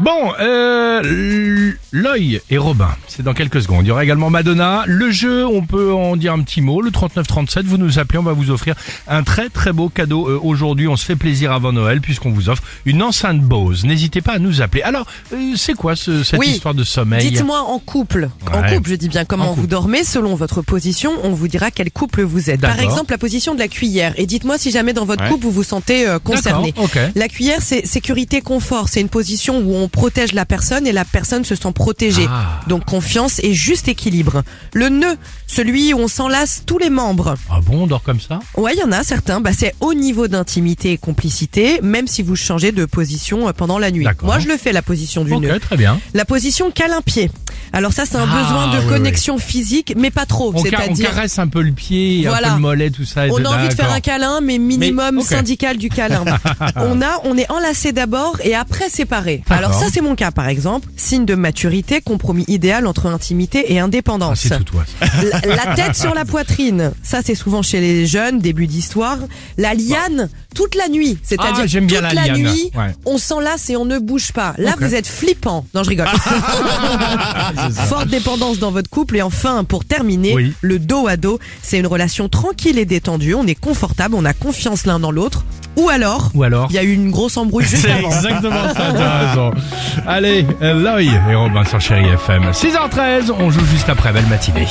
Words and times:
Bon, 0.00 0.32
euh, 0.40 1.72
l'œil 1.92 2.40
et 2.48 2.56
Robin, 2.56 2.88
c'est 3.06 3.22
dans 3.22 3.34
quelques 3.34 3.60
secondes. 3.60 3.84
Il 3.84 3.88
y 3.88 3.90
aura 3.90 4.02
également 4.02 4.30
Madonna. 4.30 4.84
Le 4.86 5.10
jeu, 5.10 5.46
on 5.46 5.60
peut 5.60 5.92
en 5.92 6.16
dire 6.16 6.32
un 6.32 6.40
petit 6.40 6.62
mot. 6.62 6.80
Le 6.80 6.90
3937, 6.90 7.66
vous 7.66 7.76
nous 7.76 7.98
appelez, 7.98 8.18
on 8.18 8.22
va 8.22 8.32
vous 8.32 8.50
offrir 8.50 8.76
un 9.08 9.22
très 9.24 9.50
très 9.50 9.72
beau 9.74 9.90
cadeau. 9.90 10.26
Euh, 10.26 10.40
Aujourd'hui, 10.42 10.88
on 10.88 10.96
se 10.96 11.04
fait 11.04 11.16
plaisir 11.16 11.52
avant 11.52 11.72
Noël 11.72 12.00
puisqu'on 12.00 12.30
vous 12.30 12.48
offre 12.48 12.62
une 12.86 13.02
enceinte 13.02 13.40
Bose. 13.42 13.84
N'hésitez 13.84 14.22
pas 14.22 14.32
à 14.32 14.38
nous 14.38 14.62
appeler. 14.62 14.80
Alors, 14.82 15.06
euh, 15.34 15.52
c'est 15.56 15.74
quoi 15.74 15.96
ce- 15.96 16.24
cette 16.24 16.40
Oui. 16.40 16.48
histoire 16.48 16.72
de 16.72 16.82
sommeil 16.84 17.30
Dites-moi 17.30 17.60
en 17.60 17.78
couple, 17.78 18.30
en 18.54 18.62
couple, 18.62 18.88
je 18.88 18.94
dis 18.94 19.08
bien 19.10 19.26
comment 19.26 19.50
En 19.50 19.54
vous 19.54 19.66
dormez, 19.66 20.02
selon 20.04 20.34
votre 20.34 20.62
position, 20.62 21.12
on 21.24 21.30
vous 21.34 21.46
dira 21.48 21.70
quel 21.70 21.90
couple 21.92 22.22
vous 22.22 22.48
êtes. 22.48 22.62
Par 22.62 22.80
exemple, 22.80 23.10
la 23.10 23.18
position 23.18 23.52
de 23.54 23.58
la 23.58 23.68
cuillère. 23.68 24.14
Et 24.16 24.24
dites-moi 24.24 24.56
si 24.56 24.70
jamais 24.70 24.94
dans 24.94 25.04
votre 25.04 25.24
Ouais. 25.24 25.28
couple 25.28 25.44
vous 25.44 25.50
vous 25.50 25.62
sentez 25.62 26.08
euh, 26.08 26.18
concerné. 26.18 26.68
D'accord, 26.72 26.84
ok. 26.84 26.98
La 27.16 27.28
cuillère, 27.28 27.60
c'est 27.60 27.84
sécurité, 27.86 28.40
confort. 28.40 28.88
C'est 28.88 29.02
une 29.02 29.10
position 29.10 29.58
où 29.58 29.74
on 29.74 29.89
protège 29.90 30.32
la 30.32 30.46
personne 30.46 30.86
et 30.86 30.92
la 30.92 31.04
personne 31.04 31.44
se 31.44 31.54
sent 31.54 31.72
protégée. 31.74 32.26
Ah. 32.30 32.60
Donc 32.68 32.84
confiance 32.86 33.40
et 33.42 33.52
juste 33.52 33.88
équilibre. 33.88 34.42
Le 34.72 34.88
nœud, 34.88 35.16
celui 35.46 35.92
où 35.92 35.98
on 35.98 36.08
s'enlace 36.08 36.62
tous 36.66 36.78
les 36.78 36.90
membres. 36.90 37.34
Ah 37.50 37.60
bon, 37.64 37.82
on 37.82 37.86
dort 37.86 38.02
comme 38.02 38.20
ça? 38.20 38.40
Ouais, 38.56 38.72
il 38.74 38.80
y 38.80 38.84
en 38.84 38.92
a 38.92 39.02
certains. 39.02 39.40
Bah, 39.40 39.50
c'est 39.56 39.74
au 39.80 39.94
niveau 39.94 40.28
d'intimité 40.28 40.92
et 40.92 40.98
complicité, 40.98 41.80
même 41.82 42.06
si 42.06 42.22
vous 42.22 42.36
changez 42.36 42.72
de 42.72 42.84
position 42.84 43.48
euh, 43.48 43.52
pendant 43.52 43.78
la 43.78 43.90
nuit. 43.90 44.06
Moi, 44.22 44.38
je 44.38 44.48
le 44.48 44.56
fais 44.56 44.72
la 44.72 44.82
position 44.82 45.24
du 45.24 45.36
nœud. 45.36 45.54
Ok, 45.54 45.60
très 45.60 45.76
bien. 45.76 46.00
La 46.14 46.24
position 46.24 46.70
câlin-pied. 46.70 47.30
Alors 47.72 47.92
ça, 47.92 48.04
c'est 48.06 48.16
un 48.16 48.26
Ah, 48.28 48.42
besoin 48.42 48.74
de 48.74 48.78
oui, 48.84 48.88
connexion 48.88 49.38
physique, 49.38 49.94
mais 49.96 50.10
pas 50.10 50.26
trop. 50.26 50.52
On, 50.54 50.62
ca- 50.64 50.80
on 50.88 50.94
caresse 50.94 51.38
un 51.38 51.46
peu 51.46 51.62
le 51.62 51.70
pied, 51.72 52.26
un 52.26 52.30
Voilà. 52.30 52.48
peu 52.48 52.54
le 52.54 52.60
mollet, 52.60 52.90
tout 52.90 53.04
ça. 53.04 53.26
et 53.26 53.30
on 53.30 53.44
a 53.44 53.48
envie 53.48 53.68
de 53.68 53.74
faire 53.74 53.92
un 53.92 54.00
câlin, 54.00 54.40
mais 54.40 54.58
minimum 54.58 55.16
Mais, 55.16 55.22
syndical 55.22 55.76
du 55.76 55.88
câlin. 55.88 56.24
on 56.76 57.00
a, 57.02 57.20
on 57.24 57.36
est 57.38 57.50
enlacé 57.50 57.92
d'abord 57.92 58.36
et 58.42 58.54
après 58.54 58.88
séparé. 58.88 59.42
Alors 59.50 59.72
ça, 59.80 59.86
c'est 59.92 60.00
mon 60.00 60.14
cas, 60.14 60.30
par 60.30 60.48
exemple. 60.48 60.88
Signe 60.96 61.24
de 61.24 61.34
maturité, 61.34 62.00
compromis 62.00 62.44
idéal 62.48 62.86
entre 62.86 63.06
intimité 63.06 63.72
et 63.72 63.80
Ah, 63.80 63.84
indépendance. 63.84 64.40
c'est 64.48 64.64
tout 64.64 64.76
la, 65.22 65.54
la 65.54 65.74
tête 65.74 65.96
sur 65.96 66.14
la 66.14 66.24
poitrine, 66.24 66.92
ça 67.02 67.20
c'est 67.24 67.34
souvent 67.34 67.62
chez 67.62 67.80
les 67.80 68.06
jeunes, 68.06 68.38
début 68.38 68.66
d'histoire. 68.66 69.18
La 69.58 69.74
liane, 69.74 70.28
toute 70.54 70.74
la 70.74 70.88
nuit, 70.88 71.18
c'est-à-dire 71.22 71.64
Ah, 71.64 71.80
bien 71.80 71.80
toute 71.80 71.90
la 72.02 72.12
la, 72.14 72.26
liane. 72.28 72.36
nuit, 72.42 72.70
Ouais. 72.76 72.94
on 73.06 73.18
s'enlace 73.18 73.70
et 73.70 73.76
on 73.76 73.84
ne 73.84 73.98
bouge 73.98 74.32
pas. 74.32 74.54
Là, 74.58 74.74
vous 74.78 74.94
êtes 74.94 75.06
flippant. 75.06 75.64
Non, 75.74 75.82
je 75.82 75.88
rigole. 75.90 76.08
Forte 77.88 78.08
dépendance 78.08 78.58
dans 78.58 78.70
votre 78.70 78.90
couple 78.90 79.16
et 79.16 79.22
enfin, 79.22 79.64
pour 79.64 79.84
terminer, 79.84 80.34
Oui. 80.34 80.52
le 80.60 80.78
dos 80.78 81.06
à 81.08 81.16
dos, 81.16 81.38
c'est 81.62 81.78
une 81.78 81.86
relation 81.86 82.28
tranquille 82.28 82.78
et 82.78 82.84
détendue. 82.84 83.34
On 83.34 83.46
est 83.46 83.54
confortable, 83.54 84.14
on 84.14 84.24
a 84.24 84.32
confiance 84.32 84.86
l'un 84.86 84.98
dans 85.00 85.10
l'autre. 85.10 85.44
Ou 85.76 85.88
alors, 85.88 86.30
Ou 86.34 86.42
alors 86.42 86.66
il 86.70 86.76
y 86.76 86.78
a 86.78 86.82
eu 86.82 86.92
une 86.92 87.10
grosse 87.10 87.36
embrouille 87.36 87.64
juste 87.64 87.82
C'est 87.86 87.92
avant. 87.92 88.08
exactement 88.08 88.68
ça, 88.74 88.92
t'as 88.92 89.28
raison. 89.28 89.50
Allez, 90.06 90.46
euh, 90.62 90.74
l'œil 90.74 91.08
et 91.30 91.34
Robin 91.34 91.64
sur 91.64 91.80
Chéri 91.80 92.06
FM. 92.08 92.50
6h13, 92.52 93.30
on 93.38 93.50
joue 93.50 93.64
juste 93.66 93.88
après 93.88 94.12
Belle 94.12 94.26
Matinée. 94.26 94.66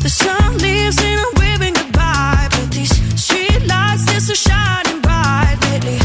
The 0.00 0.08
sun 0.08 0.28
leaves 0.60 0.96
and 1.00 1.18
I'm 1.18 1.38
waving 1.40 1.74
goodbye, 1.74 2.48
but 2.50 2.70
these 2.70 2.92
street 3.16 3.66
lights 3.66 4.04
they're 4.06 4.20
so 4.20 4.32
shining 4.34 5.00
bright 5.02 5.58
lately. 5.72 5.98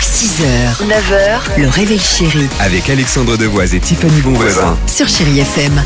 6h, 0.00 0.86
9h, 0.86 1.60
le 1.60 1.68
réveil 1.68 1.98
chéri 1.98 2.46
Avec 2.60 2.88
Alexandre 2.90 3.36
Devoise 3.36 3.74
et 3.74 3.80
Tiffany 3.80 4.20
Bonvoisin. 4.20 4.76
sur 4.86 5.08
Chérie 5.08 5.40
FM. 5.40 5.82